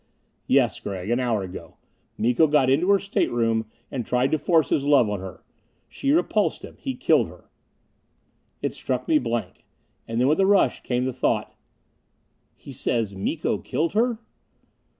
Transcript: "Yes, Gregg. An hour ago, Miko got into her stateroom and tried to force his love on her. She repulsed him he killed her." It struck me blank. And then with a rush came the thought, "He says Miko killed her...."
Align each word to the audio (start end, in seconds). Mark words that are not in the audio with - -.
"Yes, 0.47 0.79
Gregg. 0.79 1.11
An 1.11 1.19
hour 1.19 1.43
ago, 1.43 1.77
Miko 2.17 2.47
got 2.47 2.71
into 2.71 2.89
her 2.89 2.97
stateroom 2.97 3.67
and 3.91 4.03
tried 4.03 4.31
to 4.31 4.39
force 4.39 4.69
his 4.69 4.83
love 4.83 5.07
on 5.11 5.19
her. 5.19 5.43
She 5.87 6.09
repulsed 6.11 6.65
him 6.65 6.77
he 6.79 6.95
killed 6.95 7.27
her." 7.27 7.51
It 8.63 8.73
struck 8.73 9.07
me 9.07 9.19
blank. 9.19 9.63
And 10.07 10.19
then 10.19 10.27
with 10.27 10.39
a 10.39 10.47
rush 10.47 10.81
came 10.81 11.05
the 11.05 11.13
thought, 11.13 11.53
"He 12.55 12.71
says 12.71 13.13
Miko 13.13 13.59
killed 13.59 13.93
her...." 13.93 14.17